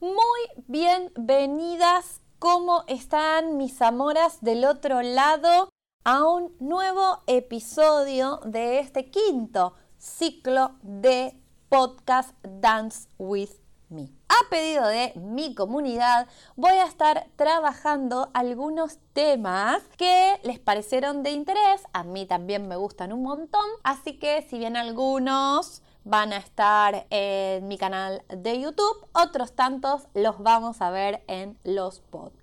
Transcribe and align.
Muy 0.00 0.64
bienvenidas, 0.66 2.22
¿cómo 2.38 2.84
están 2.86 3.58
mis 3.58 3.82
amoras 3.82 4.40
del 4.40 4.64
otro 4.64 5.02
lado? 5.02 5.68
A 6.04 6.24
un 6.24 6.56
nuevo 6.58 7.18
episodio 7.26 8.40
de 8.46 8.78
este 8.78 9.10
quinto 9.10 9.74
ciclo 9.98 10.76
de 10.80 11.38
podcast 11.68 12.34
Dance 12.42 13.10
with 13.18 13.50
Me. 13.90 14.08
A 14.30 14.48
pedido 14.48 14.86
de 14.86 15.12
mi 15.16 15.54
comunidad, 15.54 16.28
voy 16.56 16.72
a 16.72 16.86
estar 16.86 17.26
trabajando 17.36 18.30
algunos 18.32 18.96
temas 19.12 19.82
que 19.98 20.40
les 20.44 20.58
parecieron 20.58 21.22
de 21.22 21.32
interés. 21.32 21.82
A 21.92 22.04
mí 22.04 22.24
también 22.24 22.68
me 22.68 22.76
gustan 22.76 23.12
un 23.12 23.22
montón. 23.22 23.68
Así 23.82 24.18
que 24.18 24.40
si 24.48 24.56
bien 24.58 24.78
algunos 24.78 25.82
van 26.04 26.32
a 26.32 26.38
estar 26.38 27.06
en 27.10 27.68
mi 27.68 27.78
canal 27.78 28.22
de 28.28 28.60
YouTube, 28.60 29.06
otros 29.12 29.52
tantos 29.52 30.02
los 30.14 30.38
vamos 30.42 30.80
a 30.80 30.90
ver 30.90 31.22
en 31.26 31.58
los 31.64 32.00
podcasts. 32.00 32.40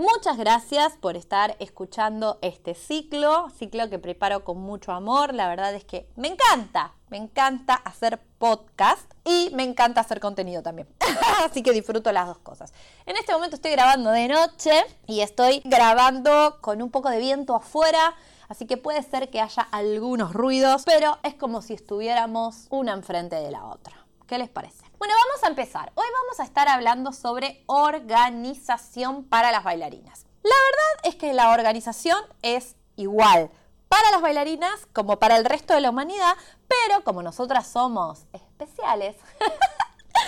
Muchas 0.00 0.38
gracias 0.38 0.94
por 0.94 1.14
estar 1.14 1.56
escuchando 1.58 2.38
este 2.40 2.74
ciclo, 2.74 3.50
ciclo 3.50 3.90
que 3.90 3.98
preparo 3.98 4.44
con 4.44 4.58
mucho 4.58 4.92
amor. 4.92 5.34
La 5.34 5.46
verdad 5.46 5.74
es 5.74 5.84
que 5.84 6.08
me 6.16 6.28
encanta, 6.28 6.94
me 7.10 7.18
encanta 7.18 7.74
hacer 7.74 8.18
podcast 8.38 9.12
y 9.26 9.50
me 9.52 9.62
encanta 9.62 10.00
hacer 10.00 10.18
contenido 10.18 10.62
también. 10.62 10.88
Así 11.44 11.62
que 11.62 11.72
disfruto 11.72 12.12
las 12.12 12.26
dos 12.26 12.38
cosas. 12.38 12.72
En 13.04 13.16
este 13.16 13.34
momento 13.34 13.56
estoy 13.56 13.72
grabando 13.72 14.10
de 14.10 14.28
noche 14.28 14.72
y 15.06 15.20
estoy 15.20 15.60
grabando 15.66 16.56
con 16.62 16.80
un 16.80 16.90
poco 16.90 17.10
de 17.10 17.18
viento 17.18 17.54
afuera 17.54 18.14
así 18.50 18.66
que 18.66 18.76
puede 18.76 19.02
ser 19.02 19.30
que 19.30 19.40
haya 19.40 19.62
algunos 19.62 20.34
ruidos, 20.34 20.82
pero 20.84 21.18
es 21.22 21.34
como 21.34 21.62
si 21.62 21.72
estuviéramos 21.72 22.66
una 22.68 22.92
enfrente 22.92 23.36
de 23.36 23.50
la 23.50 23.64
otra. 23.64 24.04
¿Qué 24.26 24.36
les 24.36 24.50
parece? 24.50 24.84
Bueno, 24.98 25.14
vamos 25.14 25.44
a 25.44 25.48
empezar. 25.48 25.92
Hoy 25.94 26.06
vamos 26.22 26.40
a 26.40 26.44
estar 26.44 26.68
hablando 26.68 27.12
sobre 27.12 27.62
organización 27.66 29.24
para 29.24 29.50
las 29.52 29.64
bailarinas. 29.64 30.26
La 30.42 30.50
verdad 30.50 31.04
es 31.04 31.16
que 31.16 31.32
la 31.32 31.50
organización 31.52 32.18
es 32.42 32.76
igual 32.96 33.50
para 33.88 34.10
las 34.10 34.20
bailarinas 34.20 34.86
como 34.92 35.18
para 35.18 35.36
el 35.36 35.44
resto 35.44 35.74
de 35.74 35.80
la 35.80 35.90
humanidad, 35.90 36.36
pero 36.68 37.02
como 37.02 37.22
nosotras 37.22 37.66
somos 37.66 38.26
especiales, 38.32 39.16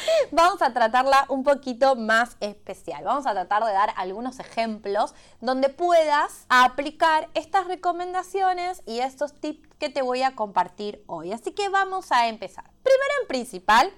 vamos 0.30 0.62
a 0.62 0.72
tratarla 0.72 1.26
un 1.28 1.42
poquito 1.42 1.96
más 1.96 2.36
especial. 2.40 3.04
Vamos 3.04 3.26
a 3.26 3.32
tratar 3.32 3.64
de 3.64 3.72
dar 3.72 3.92
algunos 3.96 4.38
ejemplos 4.38 5.14
donde 5.40 5.68
puedas 5.68 6.46
aplicar 6.48 7.28
estas 7.34 7.66
recomendaciones 7.66 8.82
y 8.86 9.00
estos 9.00 9.34
tips 9.34 9.68
que 9.78 9.88
te 9.88 10.02
voy 10.02 10.22
a 10.22 10.34
compartir 10.34 11.02
hoy. 11.06 11.32
Así 11.32 11.52
que 11.52 11.68
vamos 11.68 12.12
a 12.12 12.28
empezar. 12.28 12.64
Primero 12.82 13.12
en 13.22 13.28
principal, 13.28 13.92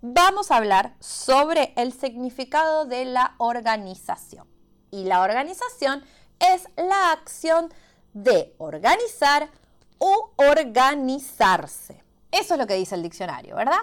vamos 0.00 0.50
a 0.50 0.56
hablar 0.56 0.94
sobre 1.00 1.72
el 1.76 1.92
significado 1.92 2.84
de 2.84 3.04
la 3.04 3.34
organización. 3.38 4.48
Y 4.90 5.04
la 5.04 5.20
organización 5.20 6.02
es 6.38 6.68
la 6.76 7.12
acción 7.12 7.72
de 8.14 8.54
organizar 8.58 9.50
o 9.98 10.32
organizarse. 10.36 12.02
Eso 12.30 12.54
es 12.54 12.60
lo 12.60 12.66
que 12.66 12.74
dice 12.74 12.94
el 12.94 13.02
diccionario, 13.02 13.56
¿verdad? 13.56 13.80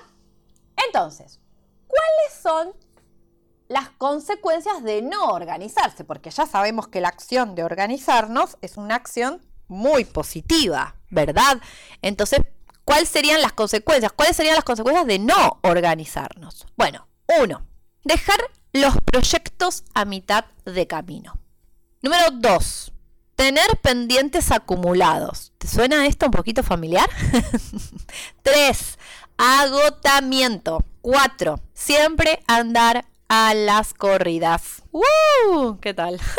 Entonces, 0.87 1.39
¿cuáles 1.95 2.41
son 2.41 2.73
las 3.67 3.89
consecuencias 3.89 4.83
de 4.83 5.01
no 5.01 5.29
organizarse? 5.29 6.03
Porque 6.03 6.29
ya 6.29 6.45
sabemos 6.45 6.87
que 6.87 7.01
la 7.01 7.09
acción 7.09 7.55
de 7.55 7.63
organizarnos 7.63 8.57
es 8.61 8.77
una 8.77 8.95
acción 8.95 9.41
muy 9.67 10.05
positiva, 10.05 10.95
¿verdad? 11.09 11.59
Entonces, 12.01 12.41
¿cuáles 12.83 13.09
serían 13.09 13.41
las 13.41 13.53
consecuencias? 13.53 14.11
¿Cuáles 14.11 14.35
serían 14.35 14.55
las 14.55 14.63
consecuencias 14.63 15.07
de 15.07 15.19
no 15.19 15.59
organizarnos? 15.63 16.65
Bueno, 16.75 17.07
uno, 17.39 17.65
dejar 18.03 18.39
los 18.73 18.95
proyectos 19.05 19.83
a 19.93 20.05
mitad 20.05 20.45
de 20.65 20.85
camino. 20.85 21.39
Número 22.01 22.29
dos, 22.31 22.93
tener 23.35 23.77
pendientes 23.81 24.51
acumulados. 24.51 25.53
¿Te 25.57 25.67
suena 25.67 26.05
esto 26.05 26.27
un 26.27 26.31
poquito 26.31 26.61
familiar? 26.61 27.09
tres, 28.43 28.99
agotamiento. 29.37 30.83
Cuatro, 31.01 31.59
siempre 31.73 32.41
andar 32.47 33.05
a 33.27 33.53
las 33.53 33.93
corridas. 33.93 34.81
¡Uh! 34.91 35.77
¿Qué 35.79 35.93
tal? 35.93 36.19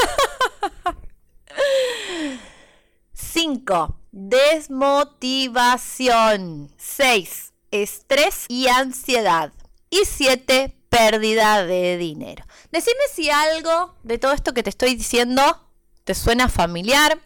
5. 3.12 4.00
Desmotivación. 4.12 6.72
6. 6.76 7.52
Estrés 7.70 8.44
y 8.48 8.68
ansiedad. 8.68 9.52
Y 9.90 10.04
7. 10.04 10.72
Pérdida 10.88 11.66
de 11.66 11.98
dinero. 11.98 12.46
Decime 12.72 13.00
si 13.12 13.28
algo 13.30 13.94
de 14.02 14.16
todo 14.18 14.32
esto 14.32 14.54
que 14.54 14.62
te 14.62 14.70
estoy 14.70 14.94
diciendo 14.94 15.42
te 16.04 16.14
suena 16.14 16.48
familiar 16.48 17.20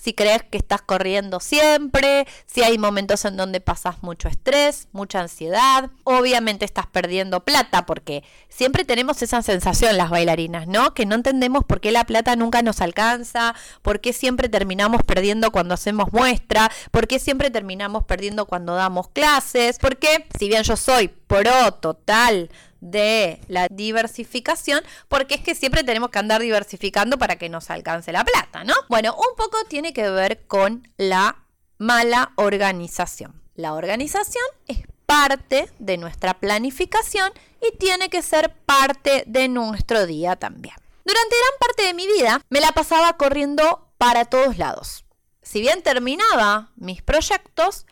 si 0.00 0.14
crees 0.14 0.42
que 0.44 0.56
estás 0.56 0.80
corriendo 0.80 1.40
siempre, 1.40 2.26
si 2.46 2.62
hay 2.62 2.78
momentos 2.78 3.24
en 3.26 3.36
donde 3.36 3.60
pasas 3.60 4.02
mucho 4.02 4.28
estrés, 4.28 4.88
mucha 4.92 5.20
ansiedad, 5.20 5.90
obviamente 6.04 6.64
estás 6.64 6.86
perdiendo 6.86 7.44
plata 7.44 7.84
porque 7.84 8.24
siempre 8.48 8.84
tenemos 8.84 9.20
esa 9.22 9.42
sensación 9.42 9.98
las 9.98 10.08
bailarinas, 10.08 10.66
¿no? 10.66 10.94
Que 10.94 11.04
no 11.04 11.16
entendemos 11.16 11.64
por 11.64 11.80
qué 11.80 11.92
la 11.92 12.04
plata 12.04 12.34
nunca 12.34 12.62
nos 12.62 12.80
alcanza, 12.80 13.54
por 13.82 14.00
qué 14.00 14.14
siempre 14.14 14.48
terminamos 14.48 15.02
perdiendo 15.02 15.50
cuando 15.50 15.74
hacemos 15.74 16.12
muestra, 16.12 16.70
por 16.90 17.06
qué 17.06 17.18
siempre 17.18 17.50
terminamos 17.50 18.04
perdiendo 18.04 18.46
cuando 18.46 18.74
damos 18.74 19.08
clases, 19.08 19.78
porque 19.78 20.26
si 20.38 20.48
bien 20.48 20.62
yo 20.62 20.76
soy 20.76 21.08
pro 21.08 21.72
total 21.74 22.50
de 22.80 23.40
la 23.48 23.68
diversificación, 23.68 24.82
porque 25.08 25.34
es 25.34 25.40
que 25.40 25.54
siempre 25.54 25.84
tenemos 25.84 26.10
que 26.10 26.18
andar 26.18 26.40
diversificando 26.40 27.18
para 27.18 27.36
que 27.36 27.48
nos 27.48 27.70
alcance 27.70 28.12
la 28.12 28.24
plata, 28.24 28.64
¿no? 28.64 28.74
Bueno, 28.88 29.14
un 29.14 29.36
poco 29.36 29.58
tiene 29.68 29.92
que 29.92 30.08
ver 30.10 30.46
con 30.46 30.88
la 30.96 31.44
mala 31.78 32.32
organización. 32.36 33.40
La 33.54 33.74
organización 33.74 34.44
es 34.66 34.78
parte 35.06 35.70
de 35.78 35.96
nuestra 35.96 36.38
planificación 36.38 37.32
y 37.60 37.76
tiene 37.76 38.08
que 38.08 38.22
ser 38.22 38.54
parte 38.64 39.24
de 39.26 39.48
nuestro 39.48 40.06
día 40.06 40.36
también. 40.36 40.76
Durante 41.04 41.36
gran 41.36 41.58
parte 41.58 41.82
de 41.82 41.94
mi 41.94 42.06
vida 42.06 42.40
me 42.48 42.60
la 42.60 42.72
pasaba 42.72 43.16
corriendo 43.16 43.92
para 43.98 44.24
todos 44.24 44.58
lados. 44.58 45.04
Si 45.42 45.60
bien 45.60 45.82
terminaba 45.82 46.70
mis 46.76 47.02
proyectos, 47.02 47.86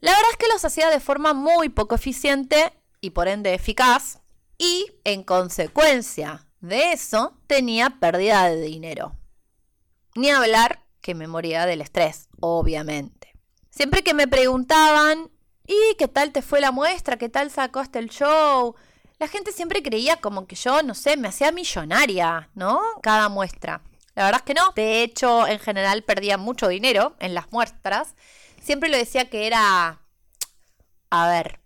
la 0.00 0.12
verdad 0.12 0.30
es 0.32 0.36
que 0.38 0.48
los 0.48 0.64
hacía 0.64 0.88
de 0.90 1.00
forma 1.00 1.34
muy 1.34 1.68
poco 1.68 1.94
eficiente 1.94 2.72
y 3.00 3.10
por 3.10 3.28
ende 3.28 3.52
eficaz, 3.52 4.20
y 4.58 4.86
en 5.04 5.22
consecuencia 5.22 6.46
de 6.60 6.92
eso 6.92 7.36
tenía 7.46 7.98
pérdida 8.00 8.48
de 8.48 8.60
dinero. 8.60 9.16
Ni 10.14 10.30
hablar 10.30 10.84
que 11.00 11.14
me 11.14 11.26
moría 11.26 11.66
del 11.66 11.82
estrés, 11.82 12.28
obviamente. 12.40 13.34
Siempre 13.70 14.02
que 14.02 14.14
me 14.14 14.28
preguntaban, 14.28 15.30
¿y 15.66 15.96
qué 15.98 16.08
tal 16.08 16.32
te 16.32 16.40
fue 16.40 16.60
la 16.60 16.72
muestra? 16.72 17.18
¿Qué 17.18 17.28
tal 17.28 17.50
sacaste 17.50 17.98
el 17.98 18.08
show? 18.08 18.74
La 19.18 19.28
gente 19.28 19.52
siempre 19.52 19.82
creía 19.82 20.16
como 20.16 20.46
que 20.46 20.56
yo, 20.56 20.82
no 20.82 20.94
sé, 20.94 21.16
me 21.16 21.28
hacía 21.28 21.52
millonaria, 21.52 22.50
¿no? 22.54 22.80
Cada 23.02 23.28
muestra. 23.28 23.82
La 24.14 24.24
verdad 24.24 24.40
es 24.40 24.46
que 24.46 24.54
no. 24.54 24.72
De 24.74 25.02
hecho, 25.02 25.46
en 25.46 25.58
general 25.58 26.02
perdía 26.02 26.38
mucho 26.38 26.68
dinero 26.68 27.16
en 27.18 27.34
las 27.34 27.50
muestras. 27.52 28.14
Siempre 28.62 28.88
lo 28.88 28.96
decía 28.96 29.28
que 29.28 29.46
era, 29.46 30.00
a 31.10 31.28
ver, 31.28 31.60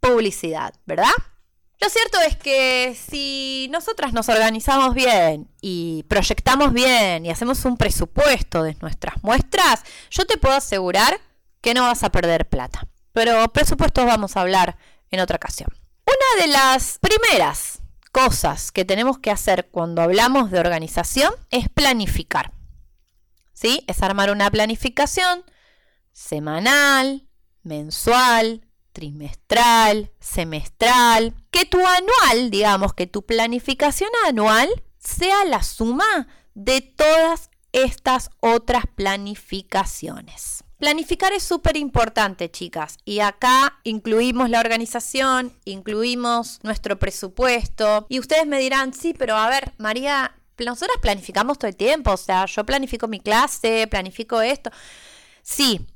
publicidad, 0.00 0.74
¿verdad? 0.86 1.12
Lo 1.80 1.88
cierto 1.88 2.20
es 2.20 2.36
que 2.36 2.94
si 2.94 3.68
nosotras 3.72 4.12
nos 4.12 4.28
organizamos 4.28 4.94
bien 4.94 5.48
y 5.62 6.04
proyectamos 6.08 6.74
bien 6.74 7.24
y 7.24 7.30
hacemos 7.30 7.64
un 7.64 7.78
presupuesto 7.78 8.62
de 8.62 8.76
nuestras 8.82 9.22
muestras, 9.22 9.82
yo 10.10 10.26
te 10.26 10.36
puedo 10.36 10.54
asegurar 10.54 11.18
que 11.62 11.72
no 11.72 11.82
vas 11.82 12.04
a 12.04 12.12
perder 12.12 12.48
plata. 12.48 12.86
Pero 13.12 13.48
presupuestos 13.48 14.04
vamos 14.04 14.36
a 14.36 14.42
hablar 14.42 14.76
en 15.10 15.20
otra 15.20 15.36
ocasión. 15.36 15.70
Una 16.06 16.42
de 16.42 16.52
las 16.52 16.98
primeras 16.98 17.80
cosas 18.12 18.72
que 18.72 18.84
tenemos 18.84 19.18
que 19.18 19.30
hacer 19.30 19.68
cuando 19.70 20.02
hablamos 20.02 20.50
de 20.50 20.60
organización 20.60 21.32
es 21.50 21.70
planificar. 21.70 22.52
¿Sí? 23.54 23.84
Es 23.86 24.02
armar 24.02 24.30
una 24.30 24.50
planificación 24.50 25.44
semanal, 26.12 27.26
mensual, 27.62 28.66
trimestral, 28.92 30.10
semestral, 30.20 31.34
que 31.50 31.64
tu 31.64 31.78
anual, 31.78 32.50
digamos, 32.50 32.94
que 32.94 33.06
tu 33.06 33.22
planificación 33.24 34.10
anual 34.26 34.68
sea 34.98 35.44
la 35.44 35.62
suma 35.62 36.28
de 36.54 36.80
todas 36.80 37.50
estas 37.72 38.30
otras 38.40 38.84
planificaciones. 38.94 40.64
Planificar 40.78 41.32
es 41.34 41.42
súper 41.42 41.76
importante, 41.76 42.50
chicas, 42.50 42.96
y 43.04 43.20
acá 43.20 43.80
incluimos 43.84 44.48
la 44.48 44.60
organización, 44.60 45.52
incluimos 45.66 46.58
nuestro 46.62 46.98
presupuesto, 46.98 48.06
y 48.08 48.18
ustedes 48.18 48.46
me 48.46 48.58
dirán, 48.58 48.94
sí, 48.94 49.14
pero 49.16 49.36
a 49.36 49.50
ver, 49.50 49.74
María, 49.76 50.34
nosotras 50.58 50.96
planificamos 51.00 51.58
todo 51.58 51.68
el 51.68 51.76
tiempo, 51.76 52.12
o 52.12 52.16
sea, 52.16 52.46
yo 52.46 52.64
planifico 52.64 53.08
mi 53.08 53.20
clase, 53.20 53.86
planifico 53.88 54.40
esto. 54.40 54.70
Sí, 55.42 55.86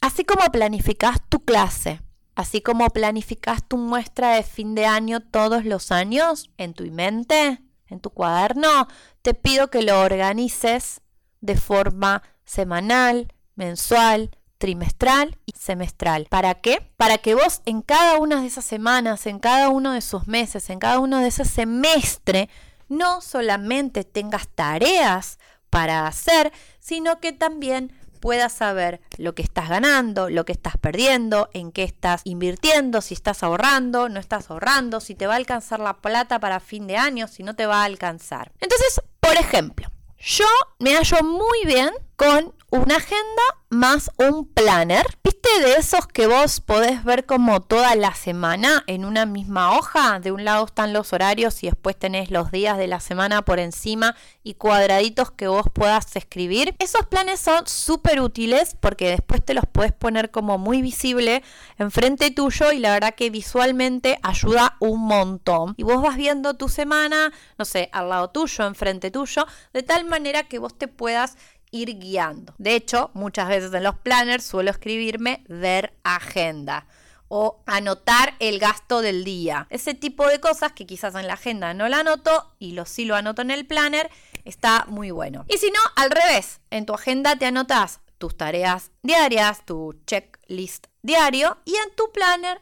así 0.00 0.24
como 0.24 0.44
planificas 0.52 1.18
tu 1.28 1.44
clase, 1.44 2.00
así 2.34 2.60
como 2.60 2.88
planificas 2.90 3.66
tu 3.66 3.76
muestra 3.76 4.34
de 4.34 4.42
fin 4.42 4.74
de 4.74 4.86
año 4.86 5.20
todos 5.20 5.64
los 5.64 5.92
años 5.92 6.50
en 6.58 6.74
tu 6.74 6.84
mente, 6.90 7.60
en 7.88 8.00
tu 8.00 8.10
cuaderno, 8.10 8.88
te 9.22 9.34
pido 9.34 9.70
que 9.70 9.82
lo 9.82 10.00
organices 10.00 11.00
de 11.40 11.56
forma 11.56 12.22
semanal, 12.44 13.32
mensual, 13.54 14.30
trimestral 14.58 15.38
y 15.46 15.52
semestral. 15.52 16.26
¿Para 16.30 16.54
qué? 16.54 16.90
Para 16.96 17.18
que 17.18 17.34
vos 17.34 17.60
en 17.66 17.82
cada 17.82 18.18
una 18.18 18.40
de 18.40 18.46
esas 18.46 18.64
semanas, 18.64 19.26
en 19.26 19.38
cada 19.38 19.68
uno 19.68 19.92
de 19.92 19.98
esos 19.98 20.26
meses, 20.26 20.70
en 20.70 20.78
cada 20.78 20.98
uno 21.00 21.18
de 21.18 21.28
ese 21.28 21.44
semestre, 21.44 22.48
no 22.88 23.20
solamente 23.20 24.04
tengas 24.04 24.48
tareas 24.48 25.38
para 25.70 26.06
hacer, 26.06 26.52
sino 26.78 27.20
que 27.20 27.32
también 27.32 27.92
puedas 28.24 28.54
saber 28.54 29.02
lo 29.18 29.34
que 29.34 29.42
estás 29.42 29.68
ganando, 29.68 30.30
lo 30.30 30.46
que 30.46 30.52
estás 30.52 30.78
perdiendo, 30.78 31.50
en 31.52 31.72
qué 31.72 31.82
estás 31.82 32.22
invirtiendo, 32.24 33.02
si 33.02 33.12
estás 33.12 33.42
ahorrando, 33.42 34.08
no 34.08 34.18
estás 34.18 34.50
ahorrando, 34.50 35.00
si 35.00 35.14
te 35.14 35.26
va 35.26 35.34
a 35.34 35.36
alcanzar 35.36 35.78
la 35.78 35.98
plata 35.98 36.40
para 36.40 36.58
fin 36.58 36.86
de 36.86 36.96
año, 36.96 37.28
si 37.28 37.42
no 37.42 37.54
te 37.54 37.66
va 37.66 37.82
a 37.82 37.84
alcanzar. 37.84 38.50
Entonces, 38.60 39.02
por 39.20 39.34
ejemplo, 39.34 39.88
yo 40.16 40.46
me 40.78 40.96
hallo 40.96 41.22
muy 41.22 41.66
bien 41.66 41.90
con 42.16 42.54
una 42.74 42.96
agenda 42.96 43.42
más 43.70 44.10
un 44.18 44.46
planner. 44.46 45.06
¿Viste 45.22 45.48
de 45.60 45.74
esos 45.74 46.06
que 46.06 46.26
vos 46.26 46.60
podés 46.60 47.04
ver 47.04 47.24
como 47.24 47.60
toda 47.60 47.94
la 47.94 48.14
semana 48.14 48.82
en 48.86 49.04
una 49.04 49.26
misma 49.26 49.76
hoja? 49.76 50.18
De 50.18 50.32
un 50.32 50.44
lado 50.44 50.66
están 50.66 50.92
los 50.92 51.12
horarios 51.12 51.62
y 51.62 51.66
después 51.66 51.96
tenés 51.96 52.30
los 52.30 52.50
días 52.50 52.76
de 52.76 52.88
la 52.88 52.98
semana 52.98 53.42
por 53.42 53.60
encima 53.60 54.16
y 54.42 54.54
cuadraditos 54.54 55.30
que 55.30 55.46
vos 55.46 55.66
puedas 55.72 56.16
escribir. 56.16 56.74
Esos 56.78 57.06
planes 57.06 57.40
son 57.40 57.66
súper 57.66 58.20
útiles 58.20 58.76
porque 58.80 59.08
después 59.10 59.44
te 59.44 59.54
los 59.54 59.64
puedes 59.70 59.92
poner 59.92 60.30
como 60.30 60.58
muy 60.58 60.82
visible 60.82 61.42
enfrente 61.78 62.30
tuyo 62.32 62.72
y 62.72 62.78
la 62.78 62.92
verdad 62.92 63.14
que 63.14 63.30
visualmente 63.30 64.18
ayuda 64.22 64.76
un 64.80 65.00
montón. 65.00 65.74
Y 65.76 65.84
vos 65.84 66.02
vas 66.02 66.16
viendo 66.16 66.54
tu 66.54 66.68
semana, 66.68 67.32
no 67.56 67.64
sé, 67.64 67.88
al 67.92 68.08
lado 68.08 68.30
tuyo, 68.30 68.66
enfrente 68.66 69.10
tuyo, 69.12 69.46
de 69.72 69.82
tal 69.82 70.04
manera 70.04 70.44
que 70.44 70.58
vos 70.58 70.76
te 70.76 70.88
puedas 70.88 71.36
ir 71.74 71.98
guiando. 71.98 72.54
De 72.58 72.76
hecho, 72.76 73.10
muchas 73.14 73.48
veces 73.48 73.74
en 73.74 73.82
los 73.82 73.98
planners 73.98 74.44
suelo 74.44 74.70
escribirme 74.70 75.44
ver 75.48 75.92
agenda 76.04 76.86
o 77.28 77.62
anotar 77.66 78.34
el 78.38 78.60
gasto 78.60 79.00
del 79.00 79.24
día. 79.24 79.66
Ese 79.70 79.92
tipo 79.94 80.26
de 80.28 80.40
cosas 80.40 80.72
que 80.72 80.86
quizás 80.86 81.16
en 81.16 81.26
la 81.26 81.34
agenda 81.34 81.74
no 81.74 81.88
la 81.88 82.00
anoto 82.00 82.54
y 82.60 82.72
lo 82.72 82.86
sí 82.86 83.04
lo 83.04 83.16
anoto 83.16 83.42
en 83.42 83.50
el 83.50 83.66
planner, 83.66 84.08
está 84.44 84.84
muy 84.88 85.10
bueno. 85.10 85.44
Y 85.48 85.58
si 85.58 85.70
no, 85.70 85.80
al 85.96 86.10
revés, 86.10 86.60
en 86.70 86.86
tu 86.86 86.94
agenda 86.94 87.36
te 87.36 87.46
anotas 87.46 88.00
tus 88.18 88.36
tareas 88.36 88.92
diarias, 89.02 89.66
tu 89.66 90.00
checklist 90.06 90.86
diario 91.02 91.58
y 91.64 91.74
en 91.74 91.94
tu 91.96 92.12
planner, 92.12 92.60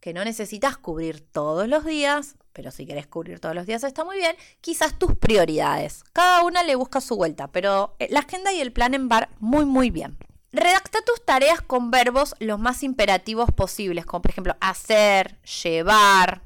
que 0.00 0.12
no 0.12 0.24
necesitas 0.24 0.76
cubrir 0.76 1.20
todos 1.20 1.66
los 1.66 1.84
días, 1.84 2.36
pero 2.56 2.70
si 2.70 2.86
querés 2.86 3.06
cubrir 3.06 3.38
todos 3.38 3.54
los 3.54 3.66
días 3.66 3.84
está 3.84 4.02
muy 4.02 4.16
bien, 4.16 4.34
quizás 4.62 4.98
tus 4.98 5.14
prioridades. 5.14 6.04
Cada 6.14 6.42
una 6.42 6.62
le 6.62 6.74
busca 6.74 7.02
su 7.02 7.14
vuelta, 7.14 7.48
pero 7.48 7.94
eh, 7.98 8.08
la 8.10 8.20
agenda 8.20 8.50
y 8.50 8.62
el 8.62 8.72
plan 8.72 8.94
en 8.94 9.10
bar 9.10 9.28
muy 9.40 9.66
muy 9.66 9.90
bien. 9.90 10.16
Redacta 10.52 11.00
tus 11.02 11.22
tareas 11.22 11.60
con 11.60 11.90
verbos 11.90 12.34
los 12.38 12.58
más 12.58 12.82
imperativos 12.82 13.50
posibles, 13.52 14.06
como 14.06 14.22
por 14.22 14.30
ejemplo 14.30 14.56
hacer, 14.62 15.38
llevar, 15.42 16.40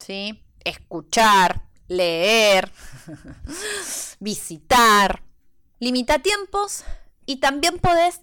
¿sí? 0.00 0.42
escuchar, 0.64 1.62
leer, 1.86 2.72
visitar. 4.18 5.22
Limita 5.78 6.18
tiempos 6.18 6.82
y 7.26 7.36
también 7.36 7.78
podés 7.78 8.22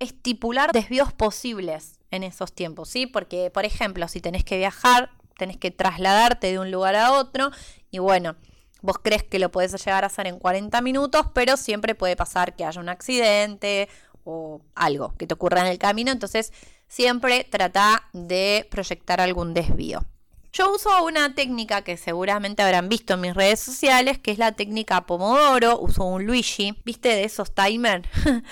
estipular 0.00 0.72
desvíos 0.72 1.14
posibles 1.14 1.98
en 2.10 2.24
esos 2.24 2.52
tiempos, 2.52 2.90
¿sí? 2.90 3.06
Porque, 3.06 3.50
por 3.50 3.64
ejemplo, 3.64 4.06
si 4.06 4.20
tenés 4.20 4.44
que 4.44 4.58
viajar 4.58 5.10
tenés 5.40 5.56
que 5.56 5.70
trasladarte 5.70 6.52
de 6.52 6.58
un 6.58 6.70
lugar 6.70 6.94
a 6.96 7.12
otro 7.12 7.50
y 7.90 7.98
bueno, 7.98 8.36
vos 8.82 8.98
crees 9.02 9.22
que 9.22 9.38
lo 9.38 9.50
podés 9.50 9.72
llegar 9.72 10.04
a 10.04 10.08
hacer 10.08 10.26
en 10.26 10.38
40 10.38 10.82
minutos, 10.82 11.26
pero 11.32 11.56
siempre 11.56 11.94
puede 11.94 12.14
pasar 12.14 12.54
que 12.54 12.66
haya 12.66 12.78
un 12.78 12.90
accidente 12.90 13.88
o 14.24 14.60
algo 14.74 15.14
que 15.16 15.26
te 15.26 15.32
ocurra 15.32 15.62
en 15.62 15.68
el 15.68 15.78
camino, 15.78 16.12
entonces 16.12 16.52
siempre 16.88 17.44
trata 17.44 18.04
de 18.12 18.68
proyectar 18.70 19.20
algún 19.22 19.54
desvío. 19.54 20.04
Yo 20.52 20.74
uso 20.74 20.90
una 21.04 21.34
técnica 21.34 21.82
que 21.82 21.96
seguramente 21.96 22.62
habrán 22.62 22.90
visto 22.90 23.14
en 23.14 23.20
mis 23.20 23.34
redes 23.34 23.60
sociales, 23.60 24.18
que 24.18 24.32
es 24.32 24.38
la 24.38 24.52
técnica 24.52 25.06
Pomodoro. 25.06 25.78
Uso 25.78 26.04
un 26.04 26.26
Luigi, 26.26 26.76
¿viste? 26.84 27.08
De 27.10 27.22
esos 27.22 27.54
timers 27.54 28.08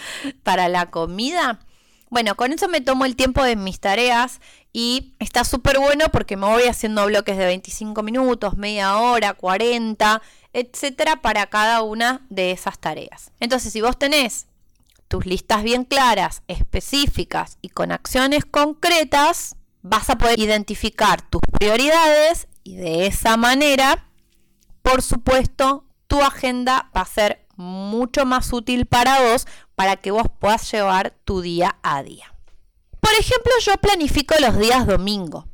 para 0.45 0.69
la 0.69 0.91
comida. 0.91 1.59
Bueno, 2.11 2.37
con 2.37 2.53
eso 2.53 2.69
me 2.69 2.81
tomo 2.81 3.05
el 3.05 3.17
tiempo 3.17 3.43
de 3.43 3.57
mis 3.57 3.81
tareas 3.81 4.41
y 4.73 5.15
está 5.19 5.45
súper 5.45 5.79
bueno 5.79 6.07
porque 6.13 6.37
me 6.37 6.47
voy 6.47 6.65
haciendo 6.65 7.07
bloques 7.07 7.37
de 7.37 7.47
25 7.47 8.03
minutos, 8.03 8.57
media 8.57 8.99
hora, 8.99 9.35
40, 9.35 10.23
etcétera, 10.53 11.23
para 11.23 11.47
cada 11.47 11.83
una 11.83 12.27
de 12.29 12.51
esas 12.51 12.79
tareas. 12.79 13.33
Entonces, 13.41 13.73
si 13.73 13.81
vos 13.81 13.99
tenés 13.99 14.47
tus 15.09 15.27
listas 15.27 15.63
bien 15.63 15.85
claras, 15.85 16.43
específicas 16.49 17.59
y 17.63 17.71
con 17.71 17.93
acciones 17.93 18.45
concretas, 18.45 19.57
vas 19.83 20.11
a 20.11 20.19
poder 20.19 20.39
identificar 20.39 21.23
tus 21.23 21.41
prioridades 21.59 22.47
y 22.63 22.77
de 22.77 23.07
esa 23.07 23.37
manera, 23.37 24.07
por 24.83 25.03
supuesto, 25.03 25.85
tu 26.07 26.23
agenda 26.23 26.91
va 26.97 27.03
a 27.03 27.07
ser 27.07 27.47
mucho 27.57 28.25
más 28.25 28.53
útil 28.53 28.87
para 28.87 29.21
vos 29.23 29.47
para 29.75 29.97
que 29.97 30.11
vos 30.11 30.27
puedas 30.39 30.71
llevar 30.71 31.15
tu 31.25 31.41
día 31.41 31.79
a 31.83 32.03
día. 32.03 32.35
Por 33.01 33.13
ejemplo, 33.13 33.53
yo 33.61 33.75
planifico 33.77 34.35
los 34.41 34.59
días 34.59 34.87
domingo. 34.87 35.47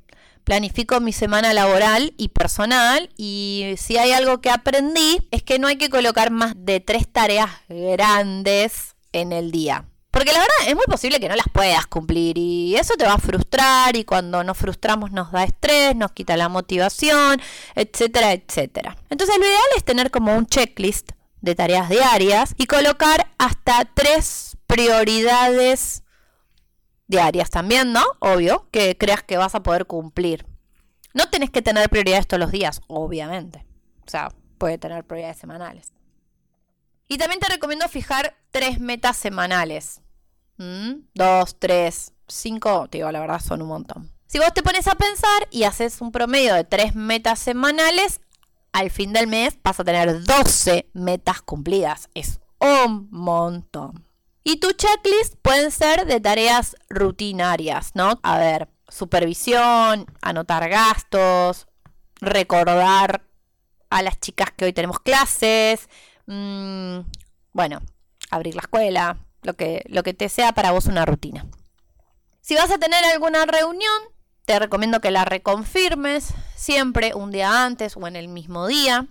Planifico 0.45 1.01
mi 1.01 1.13
semana 1.13 1.55
laboral 1.55 2.13
y 2.19 2.29
personal 2.29 3.09
y 3.17 3.75
si 3.79 3.97
hay 3.97 4.13
algo 4.13 4.43
que 4.43 4.51
aprendí 4.51 5.27
es 5.31 5.43
que 5.43 5.59
no 5.59 5.69
hay 5.69 5.77
que 5.77 5.89
colocar 5.89 6.31
más 6.31 6.53
de 6.55 6.81
tres 6.81 7.11
tareas 7.11 7.51
grandes 7.69 8.95
en 9.13 9.33
el 9.33 9.51
día. 9.51 9.87
Porque 10.11 10.33
la 10.33 10.39
verdad 10.39 10.69
es 10.69 10.77
muy 10.77 10.85
posible 10.85 11.19
que 11.19 11.29
no 11.29 11.35
las 11.35 11.49
puedas 11.53 11.89
cumplir 11.89 12.39
y 12.39 12.77
eso 12.77 12.95
te 12.95 13.05
va 13.05 13.15
a 13.15 13.19
frustrar 13.19 13.97
y 13.97 14.05
cuando 14.05 14.45
nos 14.45 14.57
frustramos 14.57 15.11
nos 15.11 15.33
da 15.33 15.43
estrés, 15.43 15.97
nos 15.97 16.13
quita 16.13 16.37
la 16.37 16.49
motivación, 16.49 17.43
etcétera, 17.75 18.33
etcétera. 18.33 18.97
Entonces 19.11 19.37
lo 19.39 19.45
ideal 19.45 19.61
es 19.77 19.85
tener 19.85 20.13
como 20.13 20.37
un 20.37 20.47
checklist 20.47 21.11
de 21.41 21.57
tareas 21.57 21.89
diarias 21.89 22.55
y 22.57 22.67
colocar 22.67 23.27
hasta 23.39 23.87
tres 23.93 24.57
prioridades 24.69 26.04
diarias 27.07 27.51
también, 27.51 27.93
¿no? 27.93 28.05
Obvio, 28.21 28.69
que 28.71 28.97
creas 28.97 29.23
que 29.23 29.37
vas 29.37 29.55
a 29.55 29.63
poder 29.63 29.87
cumplir. 29.87 30.47
No 31.13 31.29
tenés 31.29 31.51
que 31.51 31.63
tener 31.63 31.89
prioridades 31.89 32.27
todos 32.27 32.41
los 32.41 32.51
días, 32.51 32.81
obviamente. 32.87 33.65
O 34.07 34.11
sea, 34.11 34.29
puede 34.59 34.79
tener 34.79 35.05
prioridades 35.05 35.39
semanales. 35.39 35.93
Y 37.09 37.19
también 37.19 37.41
te 37.41 37.49
recomiendo 37.49 37.89
fijar 37.89 38.37
tres 38.51 38.81
metas 38.81 39.17
semanales. 39.17 40.01
¿Mm? 40.57 41.05
Dos, 41.15 41.59
tres, 41.59 42.13
cinco, 42.27 42.89
te 42.89 42.99
digo, 42.99 43.13
la 43.13 43.21
verdad 43.21 43.41
son 43.41 43.63
un 43.63 43.69
montón. 43.69 44.13
Si 44.27 44.39
vos 44.39 44.53
te 44.53 44.63
pones 44.63 44.89
a 44.89 44.95
pensar 44.95 45.49
y 45.51 45.65
haces 45.65 46.01
un 46.01 46.11
promedio 46.11 46.55
de 46.55 46.65
tres 46.65 46.95
metas 46.95 47.39
semanales, 47.39 48.21
al 48.73 48.91
fin 48.91 49.13
del 49.13 49.29
mes 49.29 49.57
vas 49.63 49.79
a 49.79 49.85
tener 49.85 50.25
12 50.25 50.91
metas 50.93 51.43
cumplidas. 51.43 52.09
Es 52.15 52.41
un 52.59 53.09
montón. 53.11 54.04
Y 54.45 54.57
tu 54.57 54.73
checklist 54.73 55.37
pueden 55.41 55.71
ser 55.71 56.07
de 56.07 56.21
tareas 56.21 56.77
rutinarias, 56.91 57.93
¿no? 57.95 58.21
A 58.23 58.39
ver, 58.39 58.69
supervisión, 58.89 60.07
anotar 60.21 60.69
gastos, 60.69 61.67
recordar 62.21 63.25
a 63.89 64.03
las 64.03 64.21
chicas 64.21 64.51
que 64.55 64.67
hoy 64.67 64.75
tenemos 64.75 65.01
clases, 65.01 65.89
mm, 66.27 66.99
bueno, 67.53 67.81
abrir 68.31 68.55
la 68.55 68.61
escuela, 68.61 69.19
lo 69.43 69.55
que, 69.55 69.83
lo 69.89 70.03
que 70.03 70.13
te 70.13 70.29
sea 70.29 70.53
para 70.53 70.73
vos 70.73 70.87
una 70.87 71.07
rutina. 71.07 71.47
Si 72.43 72.55
vas 72.55 72.71
a 72.71 72.79
tener 72.79 73.03
alguna 73.05 73.47
reunión, 73.47 74.03
te 74.45 74.59
recomiendo 74.59 75.01
que 75.01 75.11
la 75.11 75.25
reconfirmes 75.25 76.35
siempre 76.55 77.15
un 77.15 77.31
día 77.31 77.65
antes 77.65 77.97
o 77.97 78.07
en 78.07 78.17
el 78.17 78.29
mismo 78.29 78.67
día. 78.67 79.07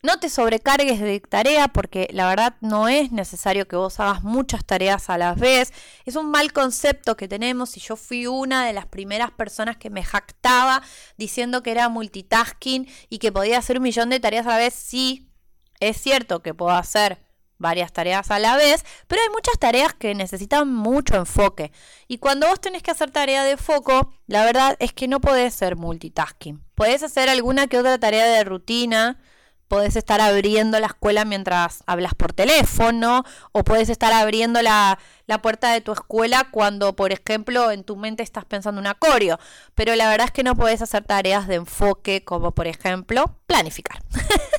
No 0.00 0.20
te 0.20 0.28
sobrecargues 0.28 1.00
de 1.00 1.18
tarea 1.18 1.66
porque 1.68 2.08
la 2.12 2.28
verdad 2.28 2.54
no 2.60 2.88
es 2.88 3.10
necesario 3.10 3.66
que 3.66 3.74
vos 3.74 3.98
hagas 3.98 4.22
muchas 4.22 4.64
tareas 4.64 5.10
a 5.10 5.18
la 5.18 5.34
vez. 5.34 5.72
Es 6.04 6.14
un 6.14 6.30
mal 6.30 6.52
concepto 6.52 7.16
que 7.16 7.26
tenemos 7.26 7.76
y 7.76 7.80
yo 7.80 7.96
fui 7.96 8.26
una 8.26 8.64
de 8.64 8.72
las 8.72 8.86
primeras 8.86 9.32
personas 9.32 9.76
que 9.76 9.90
me 9.90 10.04
jactaba 10.04 10.82
diciendo 11.16 11.64
que 11.64 11.72
era 11.72 11.88
multitasking 11.88 12.88
y 13.08 13.18
que 13.18 13.32
podía 13.32 13.58
hacer 13.58 13.78
un 13.78 13.82
millón 13.82 14.10
de 14.10 14.20
tareas 14.20 14.46
a 14.46 14.50
la 14.50 14.58
vez. 14.58 14.74
Sí, 14.74 15.32
es 15.80 16.00
cierto 16.00 16.42
que 16.42 16.54
puedo 16.54 16.70
hacer 16.70 17.18
varias 17.58 17.92
tareas 17.92 18.30
a 18.30 18.38
la 18.38 18.56
vez, 18.56 18.84
pero 19.08 19.20
hay 19.20 19.28
muchas 19.30 19.58
tareas 19.58 19.94
que 19.94 20.14
necesitan 20.14 20.72
mucho 20.72 21.16
enfoque. 21.16 21.72
Y 22.06 22.18
cuando 22.18 22.46
vos 22.46 22.60
tenés 22.60 22.84
que 22.84 22.92
hacer 22.92 23.10
tarea 23.10 23.42
de 23.42 23.56
foco, 23.56 24.14
la 24.28 24.44
verdad 24.44 24.76
es 24.78 24.92
que 24.92 25.08
no 25.08 25.20
podés 25.20 25.54
ser 25.54 25.74
multitasking. 25.74 26.62
Podés 26.76 27.02
hacer 27.02 27.28
alguna 27.28 27.66
que 27.66 27.78
otra 27.78 27.98
tarea 27.98 28.26
de 28.26 28.44
rutina, 28.44 29.20
podés 29.68 29.96
estar 29.96 30.20
abriendo 30.20 30.80
la 30.80 30.88
escuela 30.88 31.24
mientras 31.24 31.82
hablas 31.86 32.14
por 32.14 32.32
teléfono 32.32 33.24
o 33.52 33.64
puedes 33.64 33.90
estar 33.90 34.12
abriendo 34.12 34.62
la, 34.62 34.98
la, 35.26 35.42
puerta 35.42 35.72
de 35.72 35.80
tu 35.80 35.92
escuela 35.92 36.48
cuando, 36.50 36.96
por 36.96 37.12
ejemplo, 37.12 37.70
en 37.70 37.84
tu 37.84 37.96
mente 37.96 38.22
estás 38.22 38.46
pensando 38.46 38.80
un 38.80 38.86
acorio. 38.86 39.38
Pero 39.74 39.94
la 39.94 40.08
verdad 40.08 40.26
es 40.26 40.32
que 40.32 40.42
no 40.42 40.56
puedes 40.56 40.82
hacer 40.82 41.04
tareas 41.04 41.46
de 41.46 41.56
enfoque 41.56 42.24
como, 42.24 42.52
por 42.52 42.66
ejemplo, 42.66 43.36
planificar. 43.46 44.02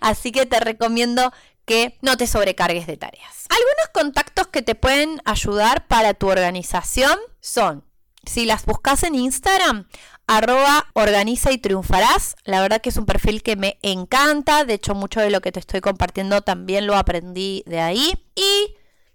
Así 0.00 0.32
que 0.32 0.46
te 0.46 0.60
recomiendo 0.60 1.32
que 1.64 1.98
no 2.02 2.16
te 2.16 2.26
sobrecargues 2.26 2.86
de 2.86 2.96
tareas. 2.96 3.46
Algunos 3.48 3.88
contactos 3.92 4.48
que 4.48 4.62
te 4.62 4.74
pueden 4.74 5.20
ayudar 5.24 5.86
para 5.86 6.14
tu 6.14 6.28
organización 6.28 7.18
son, 7.40 7.84
si 8.26 8.46
las 8.46 8.64
buscas 8.64 9.02
en 9.02 9.14
Instagram, 9.14 9.86
arroba 10.26 10.86
organiza 10.94 11.52
y 11.52 11.58
triunfarás. 11.58 12.36
La 12.44 12.60
verdad 12.60 12.80
que 12.80 12.88
es 12.88 12.96
un 12.96 13.06
perfil 13.06 13.42
que 13.42 13.56
me 13.56 13.78
encanta. 13.82 14.64
De 14.64 14.74
hecho, 14.74 14.94
mucho 14.94 15.20
de 15.20 15.30
lo 15.30 15.40
que 15.40 15.52
te 15.52 15.60
estoy 15.60 15.80
compartiendo 15.80 16.42
también 16.42 16.86
lo 16.86 16.96
aprendí 16.96 17.62
de 17.66 17.80
ahí. 17.80 18.14
Y 18.34 18.74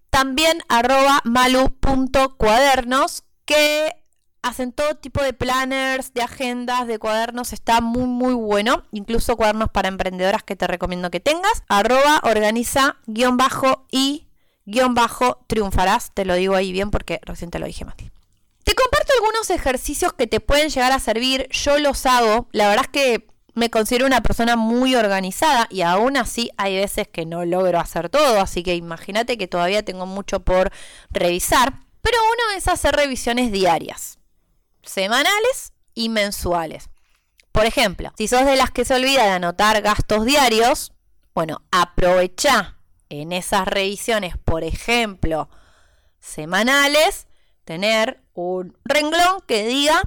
también 0.09 0.61
arroba 0.69 1.21
malu.cuadernos 1.23 3.23
que 3.45 3.95
hacen 4.41 4.71
todo 4.71 4.95
tipo 4.95 5.21
de 5.21 5.33
planners, 5.33 6.13
de 6.13 6.21
agendas, 6.21 6.87
de 6.87 6.99
cuadernos. 6.99 7.53
Está 7.53 7.81
muy, 7.81 8.05
muy 8.05 8.33
bueno. 8.33 8.83
Incluso 8.91 9.35
cuadernos 9.35 9.69
para 9.69 9.87
emprendedoras 9.87 10.43
que 10.43 10.55
te 10.55 10.67
recomiendo 10.67 11.11
que 11.11 11.19
tengas. 11.19 11.63
Arroba 11.67 12.21
organiza 12.23 12.97
guion 13.05 13.37
bajo 13.37 13.85
y 13.91 14.27
guion 14.65 14.93
bajo 14.93 15.43
triunfarás. 15.47 16.11
Te 16.13 16.25
lo 16.25 16.35
digo 16.35 16.55
ahí 16.55 16.71
bien 16.71 16.91
porque 16.91 17.19
recién 17.23 17.51
te 17.51 17.59
lo 17.59 17.65
dije, 17.65 17.85
Mati. 17.85 18.11
Algunos 19.19 19.49
ejercicios 19.49 20.13
que 20.13 20.27
te 20.27 20.39
pueden 20.39 20.69
llegar 20.69 20.93
a 20.93 20.99
servir. 20.99 21.49
Yo 21.49 21.77
los 21.77 22.05
hago. 22.05 22.47
La 22.53 22.69
verdad 22.69 22.85
es 22.85 22.91
que 22.91 23.27
me 23.53 23.69
considero 23.69 24.05
una 24.05 24.23
persona 24.23 24.55
muy 24.55 24.95
organizada 24.95 25.67
y 25.69 25.81
aún 25.81 26.15
así 26.15 26.51
hay 26.55 26.77
veces 26.77 27.09
que 27.09 27.25
no 27.25 27.43
logro 27.43 27.81
hacer 27.81 28.07
todo. 28.07 28.39
Así 28.39 28.63
que 28.63 28.75
imagínate 28.75 29.37
que 29.37 29.49
todavía 29.49 29.83
tengo 29.83 30.05
mucho 30.05 30.39
por 30.39 30.71
revisar. 31.09 31.73
Pero 32.01 32.17
uno 32.21 32.57
es 32.57 32.69
hacer 32.69 32.95
revisiones 32.95 33.51
diarias, 33.51 34.19
semanales 34.83 35.73
y 35.93 36.07
mensuales. 36.07 36.89
Por 37.51 37.65
ejemplo, 37.65 38.13
si 38.17 38.29
sos 38.29 38.45
de 38.45 38.55
las 38.55 38.71
que 38.71 38.85
se 38.85 38.93
olvida 38.93 39.25
de 39.25 39.31
anotar 39.31 39.81
gastos 39.81 40.23
diarios, 40.23 40.93
bueno, 41.35 41.61
aprovecha 41.71 42.77
en 43.09 43.33
esas 43.33 43.67
revisiones, 43.67 44.37
por 44.37 44.63
ejemplo, 44.63 45.49
semanales, 46.21 47.27
tener 47.65 48.23
un 48.39 48.77
renglón 48.85 49.41
que 49.47 49.65
diga 49.65 50.01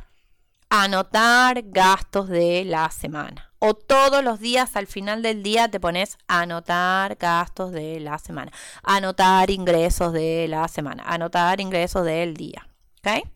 anotar 0.71 1.63
gastos 1.67 2.29
de 2.29 2.65
la 2.65 2.91
semana. 2.91 3.53
O 3.59 3.75
todos 3.75 4.25
los 4.25 4.41
días 4.41 4.75
al 4.75 4.87
final 4.87 5.23
del 5.23 5.43
día 5.43 5.69
te 5.69 5.79
pones 5.79 6.19
anotar 6.27 7.17
gastos 7.17 7.73
de 7.73 8.01
la 8.01 8.19
semana. 8.19 8.51
Anotar 8.83 9.51
ingresos 9.51 10.13
de 10.13 10.49
la 10.49 10.67
semana. 10.69 11.05
Anotar 11.07 11.61
ingresos 11.61 12.05
del 12.05 12.35
día. 12.35 12.67
¿Ok? 12.99 13.29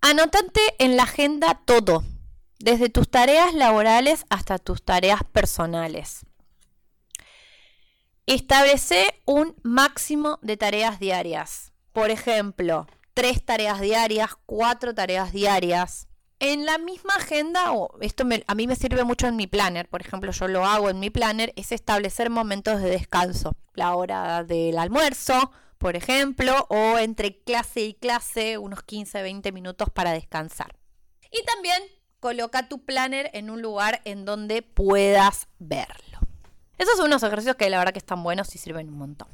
Anotate 0.00 0.60
en 0.78 0.96
la 0.96 1.02
agenda 1.02 1.60
todo. 1.64 2.04
Desde 2.60 2.88
tus 2.88 3.10
tareas 3.10 3.52
laborales 3.54 4.24
hasta 4.30 4.58
tus 4.58 4.82
tareas 4.82 5.22
personales. 5.24 6.24
Establece 8.26 9.20
un 9.24 9.56
máximo 9.62 10.38
de 10.42 10.56
tareas 10.56 10.98
diarias. 10.98 11.72
Por 11.92 12.10
ejemplo, 12.10 12.86
tres 13.18 13.44
tareas 13.44 13.80
diarias, 13.80 14.36
cuatro 14.46 14.94
tareas 14.94 15.32
diarias. 15.32 16.06
En 16.38 16.64
la 16.64 16.78
misma 16.78 17.14
agenda, 17.16 17.72
o 17.72 17.98
esto 18.00 18.22
a 18.46 18.54
mí 18.54 18.66
me 18.68 18.76
sirve 18.76 19.02
mucho 19.02 19.26
en 19.26 19.34
mi 19.34 19.48
planner, 19.48 19.88
por 19.88 20.00
ejemplo, 20.00 20.30
yo 20.30 20.46
lo 20.46 20.64
hago 20.64 20.88
en 20.88 21.00
mi 21.00 21.10
planner, 21.10 21.52
es 21.56 21.72
establecer 21.72 22.30
momentos 22.30 22.80
de 22.80 22.90
descanso. 22.90 23.56
La 23.74 23.96
hora 23.96 24.44
del 24.44 24.78
almuerzo, 24.78 25.50
por 25.78 25.96
ejemplo, 25.96 26.68
o 26.70 26.96
entre 26.98 27.42
clase 27.42 27.80
y 27.80 27.94
clase, 27.94 28.56
unos 28.56 28.84
15, 28.84 29.20
20 29.20 29.50
minutos 29.50 29.90
para 29.92 30.12
descansar. 30.12 30.76
Y 31.32 31.44
también 31.44 31.82
coloca 32.20 32.68
tu 32.68 32.84
planner 32.84 33.32
en 33.34 33.50
un 33.50 33.62
lugar 33.62 34.00
en 34.04 34.26
donde 34.26 34.62
puedas 34.62 35.48
verlo. 35.58 36.20
Esos 36.78 36.96
son 36.98 37.06
unos 37.06 37.24
ejercicios 37.24 37.56
que 37.56 37.68
la 37.68 37.78
verdad 37.78 37.92
que 37.92 37.98
están 37.98 38.22
buenos 38.22 38.54
y 38.54 38.58
sirven 38.58 38.88
un 38.88 38.98
montón. 38.98 39.26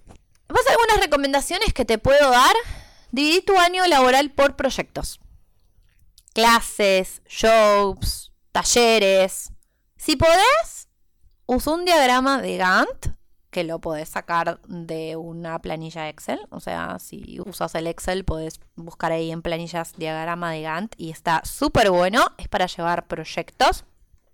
Después 0.49 0.67
algunas 0.71 1.00
recomendaciones 1.00 1.75
que 1.75 1.85
te 1.85 1.99
puedo 1.99 2.31
dar 2.31 2.55
Dividí 3.14 3.42
tu 3.42 3.56
año 3.56 3.87
laboral 3.87 4.33
por 4.33 4.56
proyectos. 4.56 5.21
Clases, 6.33 7.23
shows, 7.28 8.33
talleres. 8.50 9.52
Si 9.97 10.16
podés, 10.16 10.88
usa 11.47 11.75
un 11.75 11.85
diagrama 11.85 12.42
de 12.42 12.56
Gantt, 12.56 13.06
que 13.50 13.62
lo 13.62 13.80
podés 13.80 14.09
sacar 14.09 14.61
de 14.66 15.14
una 15.14 15.61
planilla 15.61 16.09
Excel. 16.09 16.40
O 16.50 16.59
sea, 16.59 16.99
si 16.99 17.38
usas 17.47 17.76
el 17.76 17.87
Excel, 17.87 18.25
podés 18.25 18.59
buscar 18.75 19.12
ahí 19.12 19.30
en 19.30 19.42
planillas 19.42 19.92
diagrama 19.97 20.50
de 20.50 20.62
Gantt 20.62 20.94
y 20.97 21.12
está 21.12 21.40
súper 21.44 21.92
bueno. 21.92 22.25
Es 22.37 22.49
para 22.49 22.66
llevar 22.66 23.06
proyectos. 23.06 23.85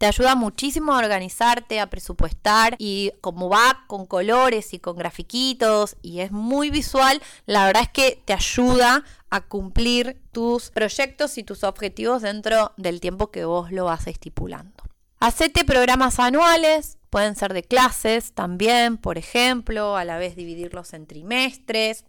Te 0.00 0.06
ayuda 0.06 0.34
muchísimo 0.34 0.94
a 0.94 0.98
organizarte, 0.98 1.78
a 1.78 1.90
presupuestar 1.90 2.74
y 2.78 3.12
como 3.20 3.50
va 3.50 3.84
con 3.86 4.06
colores 4.06 4.72
y 4.72 4.78
con 4.78 4.96
grafiquitos 4.96 5.96
y 6.00 6.20
es 6.20 6.32
muy 6.32 6.70
visual, 6.70 7.20
la 7.44 7.66
verdad 7.66 7.82
es 7.82 7.90
que 7.90 8.22
te 8.24 8.32
ayuda 8.32 9.04
a 9.28 9.42
cumplir 9.42 10.18
tus 10.32 10.70
proyectos 10.70 11.36
y 11.36 11.42
tus 11.42 11.64
objetivos 11.64 12.22
dentro 12.22 12.72
del 12.78 12.98
tiempo 12.98 13.30
que 13.30 13.44
vos 13.44 13.72
lo 13.72 13.84
vas 13.84 14.06
estipulando. 14.06 14.84
Hacete 15.18 15.66
programas 15.66 16.18
anuales, 16.18 16.96
pueden 17.10 17.36
ser 17.36 17.52
de 17.52 17.62
clases 17.62 18.32
también, 18.32 18.96
por 18.96 19.18
ejemplo, 19.18 19.98
a 19.98 20.06
la 20.06 20.16
vez 20.16 20.34
dividirlos 20.34 20.94
en 20.94 21.06
trimestres, 21.06 22.06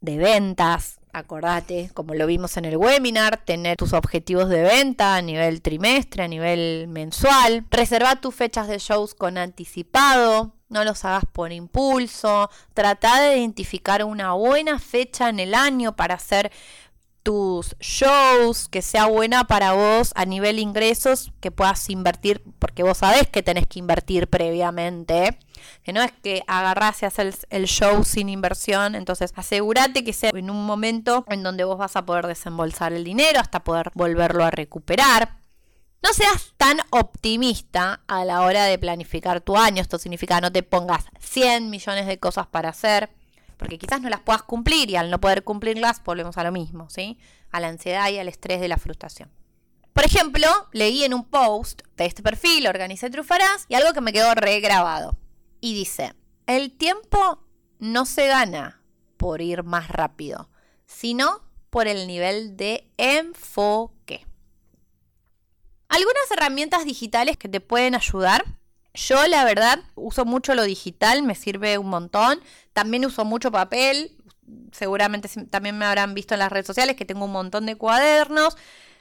de 0.00 0.16
ventas, 0.16 0.99
acordate, 1.12 1.90
como 1.94 2.14
lo 2.14 2.26
vimos 2.26 2.56
en 2.56 2.64
el 2.64 2.76
webinar, 2.76 3.38
tener 3.44 3.76
tus 3.76 3.92
objetivos 3.92 4.48
de 4.48 4.62
venta 4.62 5.16
a 5.16 5.22
nivel 5.22 5.62
trimestre, 5.62 6.22
a 6.22 6.28
nivel 6.28 6.86
mensual. 6.88 7.64
Reserva 7.70 8.20
tus 8.20 8.34
fechas 8.34 8.68
de 8.68 8.78
shows 8.78 9.14
con 9.14 9.38
anticipado. 9.38 10.54
No 10.68 10.84
los 10.84 11.04
hagas 11.04 11.24
por 11.32 11.52
impulso. 11.52 12.48
Trata 12.74 13.20
de 13.20 13.38
identificar 13.38 14.04
una 14.04 14.34
buena 14.34 14.78
fecha 14.78 15.28
en 15.28 15.40
el 15.40 15.54
año 15.54 15.96
para 15.96 16.14
hacer 16.14 16.52
tus 17.22 17.76
shows, 17.80 18.68
que 18.68 18.82
sea 18.82 19.06
buena 19.06 19.44
para 19.44 19.72
vos 19.72 20.12
a 20.14 20.24
nivel 20.24 20.58
ingresos, 20.58 21.32
que 21.40 21.50
puedas 21.50 21.88
invertir, 21.90 22.42
porque 22.58 22.82
vos 22.82 22.98
sabés 22.98 23.28
que 23.28 23.42
tenés 23.42 23.66
que 23.66 23.78
invertir 23.78 24.28
previamente, 24.28 25.38
que 25.82 25.92
no 25.92 26.02
es 26.02 26.12
que 26.12 26.42
agarrás 26.46 27.02
y 27.02 27.06
haces 27.06 27.46
el, 27.50 27.64
show 27.66 28.04
sin 28.04 28.28
inversión, 28.28 28.94
entonces 28.94 29.32
asegúrate 29.36 30.02
que 30.04 30.12
sea 30.12 30.30
en 30.34 30.50
un 30.50 30.64
momento 30.64 31.24
en 31.28 31.42
donde 31.42 31.64
vos 31.64 31.78
vas 31.78 31.96
a 31.96 32.06
poder 32.06 32.26
desembolsar 32.26 32.92
el 32.92 33.04
dinero 33.04 33.40
hasta 33.40 33.64
poder 33.64 33.90
volverlo 33.94 34.44
a 34.44 34.50
recuperar. 34.50 35.36
No 36.02 36.14
seas 36.14 36.54
tan 36.56 36.78
optimista 36.90 38.00
a 38.08 38.24
la 38.24 38.40
hora 38.40 38.64
de 38.64 38.78
planificar 38.78 39.42
tu 39.42 39.58
año, 39.58 39.82
esto 39.82 39.98
significa 39.98 40.40
no 40.40 40.50
te 40.50 40.62
pongas 40.62 41.04
100 41.18 41.68
millones 41.68 42.06
de 42.06 42.18
cosas 42.18 42.46
para 42.46 42.70
hacer, 42.70 43.10
porque 43.60 43.76
quizás 43.76 44.00
no 44.00 44.08
las 44.08 44.20
puedas 44.20 44.42
cumplir 44.42 44.88
y 44.88 44.96
al 44.96 45.10
no 45.10 45.20
poder 45.20 45.44
cumplirlas 45.44 46.02
volvemos 46.02 46.38
a 46.38 46.44
lo 46.44 46.50
mismo, 46.50 46.88
¿sí? 46.88 47.18
A 47.50 47.60
la 47.60 47.68
ansiedad 47.68 48.08
y 48.08 48.16
al 48.16 48.26
estrés 48.26 48.58
de 48.58 48.68
la 48.68 48.78
frustración. 48.78 49.30
Por 49.92 50.06
ejemplo, 50.06 50.48
leí 50.72 51.04
en 51.04 51.12
un 51.12 51.24
post 51.24 51.82
de 51.94 52.06
este 52.06 52.22
perfil, 52.22 52.66
Organice 52.66 53.10
Trufarás, 53.10 53.66
y 53.68 53.74
algo 53.74 53.92
que 53.92 54.00
me 54.00 54.14
quedó 54.14 54.34
regrabado. 54.34 55.18
Y 55.60 55.74
dice, 55.74 56.14
el 56.46 56.72
tiempo 56.72 57.44
no 57.78 58.06
se 58.06 58.28
gana 58.28 58.80
por 59.18 59.42
ir 59.42 59.62
más 59.62 59.88
rápido, 59.88 60.48
sino 60.86 61.42
por 61.68 61.86
el 61.86 62.06
nivel 62.06 62.56
de 62.56 62.90
enfoque. 62.96 64.26
Algunas 65.90 66.30
herramientas 66.30 66.86
digitales 66.86 67.36
que 67.36 67.50
te 67.50 67.60
pueden 67.60 67.94
ayudar 67.94 68.58
yo, 68.94 69.26
la 69.26 69.44
verdad, 69.44 69.80
uso 69.94 70.24
mucho 70.24 70.54
lo 70.54 70.64
digital, 70.64 71.22
me 71.22 71.34
sirve 71.34 71.78
un 71.78 71.88
montón. 71.88 72.40
También 72.72 73.04
uso 73.06 73.24
mucho 73.24 73.52
papel. 73.52 74.16
Seguramente 74.72 75.28
también 75.46 75.78
me 75.78 75.84
habrán 75.84 76.14
visto 76.14 76.34
en 76.34 76.40
las 76.40 76.50
redes 76.50 76.66
sociales 76.66 76.96
que 76.96 77.04
tengo 77.04 77.24
un 77.24 77.32
montón 77.32 77.66
de 77.66 77.76
cuadernos. 77.76 78.56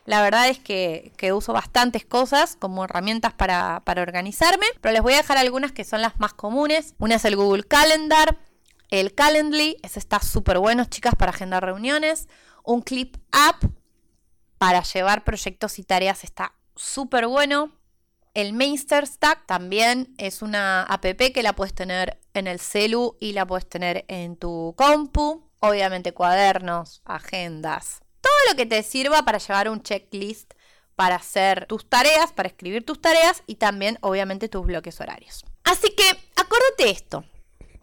La 0.05 0.21
verdad 0.21 0.47
es 0.47 0.59
que, 0.59 1.11
uso 1.33 1.53
bastantes 1.53 2.05
cosas 2.05 2.55
como 2.55 2.85
herramientas 2.85 3.33
para, 3.33 3.81
para, 3.85 4.01
organizarme, 4.01 4.65
pero 4.81 4.93
les 4.93 5.01
voy 5.01 5.13
a 5.13 5.17
dejar 5.17 5.37
algunas 5.37 5.71
que 5.71 5.83
son 5.83 6.01
las 6.01 6.19
más 6.19 6.33
comunes. 6.33 6.95
Una 6.97 7.15
es 7.15 7.25
el 7.25 7.35
Google 7.35 7.63
Calendar, 7.63 8.37
el 8.89 9.13
Calendly, 9.13 9.77
ese 9.83 9.99
está 9.99 10.19
súper 10.19 10.57
bueno, 10.57 10.85
chicas, 10.85 11.13
para 11.15 11.31
agendar 11.31 11.63
reuniones. 11.63 12.27
Un 12.63 12.81
Clip 12.81 13.17
App 13.31 13.63
para 14.57 14.83
llevar 14.83 15.23
proyectos 15.23 15.79
y 15.79 15.83
tareas 15.83 16.23
está 16.23 16.53
súper 16.75 17.27
bueno. 17.27 17.71
El 18.39 18.53
Mainster 18.53 19.05
Stack 19.05 19.47
también 19.47 20.15
es 20.17 20.41
una 20.41 20.83
app 20.83 21.03
que 21.03 21.43
la 21.43 21.51
puedes 21.51 21.73
tener 21.73 22.21
en 22.33 22.47
el 22.47 22.61
celu 22.61 23.17
y 23.19 23.33
la 23.33 23.45
puedes 23.45 23.67
tener 23.67 24.05
en 24.07 24.37
tu 24.37 24.73
compu. 24.77 25.43
Obviamente 25.59 26.13
cuadernos, 26.13 27.01
agendas, 27.03 27.99
todo 28.21 28.31
lo 28.49 28.55
que 28.55 28.65
te 28.65 28.81
sirva 28.81 29.23
para 29.23 29.39
llevar 29.39 29.67
un 29.67 29.83
checklist 29.83 30.53
para 30.95 31.15
hacer 31.15 31.65
tus 31.65 31.89
tareas, 31.89 32.31
para 32.31 32.47
escribir 32.47 32.85
tus 32.85 33.01
tareas 33.01 33.43
y 33.45 33.55
también 33.55 33.97
obviamente 33.99 34.47
tus 34.47 34.65
bloques 34.65 35.01
horarios. 35.01 35.43
Así 35.65 35.93
que 35.93 36.09
acuérdate 36.37 36.91
esto. 36.91 37.25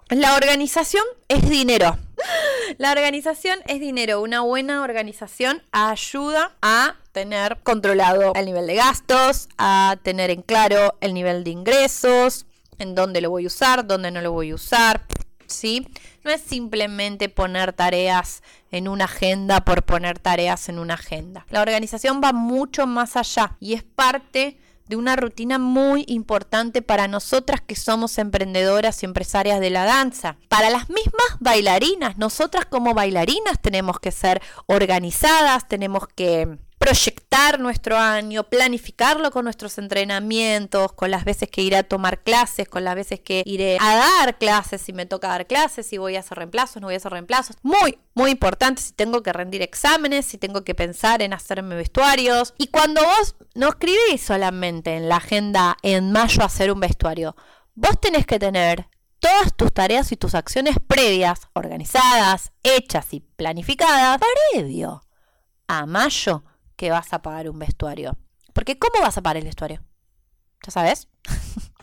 La 0.08 0.36
organización 0.36 1.04
es 1.28 1.46
dinero. 1.50 1.98
La 2.78 2.92
organización 2.92 3.58
es 3.66 3.78
dinero. 3.80 4.22
Una 4.22 4.40
buena 4.40 4.82
organización 4.82 5.62
ayuda 5.72 6.56
a 6.62 6.96
tener 7.16 7.56
controlado 7.62 8.34
el 8.34 8.44
nivel 8.44 8.66
de 8.66 8.74
gastos, 8.74 9.48
a 9.56 9.96
tener 10.02 10.28
en 10.28 10.42
claro 10.42 10.98
el 11.00 11.14
nivel 11.14 11.44
de 11.44 11.50
ingresos, 11.50 12.44
en 12.78 12.94
dónde 12.94 13.22
lo 13.22 13.30
voy 13.30 13.44
a 13.44 13.46
usar, 13.46 13.86
dónde 13.86 14.10
no 14.10 14.20
lo 14.20 14.32
voy 14.32 14.50
a 14.50 14.54
usar. 14.54 15.06
¿Sí? 15.46 15.88
No 16.24 16.30
es 16.30 16.42
simplemente 16.42 17.30
poner 17.30 17.72
tareas 17.72 18.42
en 18.70 18.86
una 18.86 19.06
agenda 19.06 19.64
por 19.64 19.82
poner 19.84 20.18
tareas 20.18 20.68
en 20.68 20.78
una 20.78 20.92
agenda. 20.92 21.46
La 21.48 21.62
organización 21.62 22.20
va 22.22 22.34
mucho 22.34 22.86
más 22.86 23.16
allá 23.16 23.56
y 23.60 23.72
es 23.72 23.82
parte 23.82 24.58
de 24.86 24.96
una 24.96 25.16
rutina 25.16 25.58
muy 25.58 26.04
importante 26.08 26.82
para 26.82 27.08
nosotras 27.08 27.62
que 27.62 27.76
somos 27.76 28.18
emprendedoras 28.18 29.02
y 29.02 29.06
empresarias 29.06 29.58
de 29.60 29.70
la 29.70 29.84
danza. 29.86 30.36
Para 30.48 30.68
las 30.68 30.90
mismas 30.90 31.38
bailarinas, 31.40 32.18
nosotras 32.18 32.66
como 32.66 32.92
bailarinas 32.92 33.58
tenemos 33.62 34.00
que 34.00 34.12
ser 34.12 34.42
organizadas, 34.66 35.66
tenemos 35.66 36.06
que 36.08 36.58
proyectar 36.78 37.58
nuestro 37.58 37.96
año, 37.96 38.44
planificarlo 38.44 39.30
con 39.30 39.44
nuestros 39.44 39.78
entrenamientos, 39.78 40.92
con 40.92 41.10
las 41.10 41.24
veces 41.24 41.48
que 41.48 41.62
iré 41.62 41.76
a 41.76 41.82
tomar 41.82 42.22
clases, 42.22 42.68
con 42.68 42.84
las 42.84 42.94
veces 42.94 43.20
que 43.20 43.42
iré 43.46 43.78
a 43.80 43.96
dar 43.96 44.38
clases, 44.38 44.82
si 44.82 44.92
me 44.92 45.06
toca 45.06 45.28
dar 45.28 45.46
clases, 45.46 45.86
si 45.86 45.98
voy 45.98 46.16
a 46.16 46.20
hacer 46.20 46.38
reemplazos, 46.38 46.80
no 46.80 46.88
voy 46.88 46.94
a 46.94 46.98
hacer 46.98 47.12
reemplazos. 47.12 47.56
Muy, 47.62 47.98
muy 48.14 48.30
importante 48.30 48.82
si 48.82 48.92
tengo 48.92 49.22
que 49.22 49.32
rendir 49.32 49.62
exámenes, 49.62 50.26
si 50.26 50.38
tengo 50.38 50.64
que 50.64 50.74
pensar 50.74 51.22
en 51.22 51.32
hacerme 51.32 51.76
vestuarios. 51.76 52.54
Y 52.58 52.68
cuando 52.68 53.02
vos 53.02 53.36
no 53.54 53.68
escribís 53.68 54.22
solamente 54.22 54.94
en 54.96 55.08
la 55.08 55.16
agenda 55.16 55.76
en 55.82 56.12
mayo 56.12 56.42
hacer 56.44 56.70
un 56.70 56.80
vestuario, 56.80 57.36
vos 57.74 58.00
tenés 58.00 58.26
que 58.26 58.38
tener 58.38 58.88
todas 59.18 59.56
tus 59.56 59.72
tareas 59.72 60.12
y 60.12 60.16
tus 60.16 60.34
acciones 60.34 60.76
previas, 60.86 61.48
organizadas, 61.54 62.52
hechas 62.62 63.12
y 63.12 63.20
planificadas 63.20 64.20
previo 64.52 65.02
a 65.68 65.86
mayo 65.86 66.44
que 66.76 66.90
vas 66.90 67.12
a 67.12 67.22
pagar 67.22 67.48
un 67.48 67.58
vestuario. 67.58 68.16
Porque 68.52 68.78
¿cómo 68.78 69.00
vas 69.00 69.18
a 69.18 69.22
pagar 69.22 69.38
el 69.38 69.44
vestuario? 69.44 69.82
¿Ya 70.64 70.70
sabes? 70.70 71.08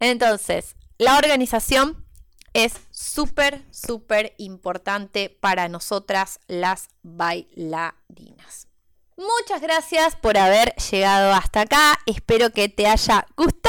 Entonces, 0.00 0.76
la 0.98 1.16
organización 1.16 2.04
es 2.52 2.74
súper, 2.90 3.64
súper 3.70 4.34
importante 4.38 5.28
para 5.28 5.68
nosotras 5.68 6.40
las 6.46 6.88
bailarinas. 7.02 8.68
Muchas 9.16 9.60
gracias 9.60 10.16
por 10.16 10.36
haber 10.36 10.74
llegado 10.90 11.32
hasta 11.32 11.62
acá. 11.62 11.98
Espero 12.06 12.50
que 12.50 12.68
te 12.68 12.86
haya 12.86 13.26
gustado 13.36 13.63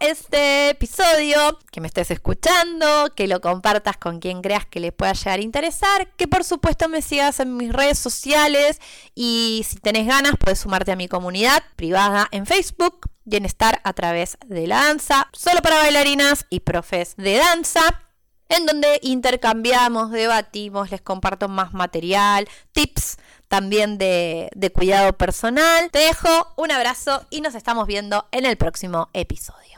este 0.00 0.70
episodio, 0.70 1.58
que 1.70 1.80
me 1.80 1.88
estés 1.88 2.10
escuchando, 2.10 3.12
que 3.14 3.28
lo 3.28 3.40
compartas 3.40 3.96
con 3.96 4.20
quien 4.20 4.42
creas 4.42 4.66
que 4.66 4.80
le 4.80 4.92
pueda 4.92 5.12
llegar 5.12 5.38
a 5.38 5.42
interesar, 5.42 6.08
que 6.16 6.28
por 6.28 6.44
supuesto 6.44 6.88
me 6.88 7.02
sigas 7.02 7.40
en 7.40 7.56
mis 7.56 7.72
redes 7.72 7.98
sociales 7.98 8.80
y 9.14 9.64
si 9.68 9.76
tenés 9.76 10.06
ganas 10.06 10.34
puedes 10.38 10.60
sumarte 10.60 10.92
a 10.92 10.96
mi 10.96 11.08
comunidad 11.08 11.62
privada 11.76 12.28
en 12.30 12.46
Facebook. 12.46 13.10
Bienestar 13.24 13.80
a 13.84 13.92
través 13.92 14.38
de 14.46 14.66
la 14.66 14.86
danza, 14.86 15.28
solo 15.32 15.60
para 15.62 15.76
bailarinas 15.76 16.46
y 16.50 16.60
profes 16.60 17.14
de 17.16 17.36
danza 17.36 18.09
en 18.50 18.66
donde 18.66 18.98
intercambiamos, 19.02 20.10
debatimos, 20.10 20.90
les 20.90 21.00
comparto 21.00 21.48
más 21.48 21.72
material, 21.72 22.48
tips 22.72 23.16
también 23.48 23.98
de, 23.98 24.72
cuidado 24.74 25.12
personal. 25.14 25.90
Te 25.90 26.00
dejo 26.00 26.28
un 26.56 26.70
abrazo 26.70 27.24
y 27.30 27.40
nos 27.40 27.54
estamos 27.54 27.86
viendo 27.86 28.26
en 28.32 28.44
el 28.44 28.56
próximo 28.56 29.08
episodio. 29.12 29.70